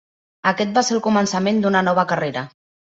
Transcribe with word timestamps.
Aquest 0.51 0.73
va 0.79 0.83
ser 0.89 0.97
el 0.97 1.03
començament 1.09 1.63
d'una 1.67 1.85
nova 1.93 2.11
carrera. 2.15 2.49